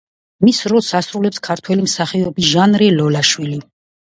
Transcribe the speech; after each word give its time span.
მის 0.45 0.61
როლს 0.71 0.87
ასრულებს 0.99 1.43
ქართველი 1.49 1.85
მსახიობი 1.89 2.49
ჟანრი 2.55 2.89
ლოლაშვილი. 2.99 3.63